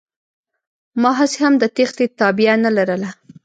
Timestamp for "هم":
1.43-1.53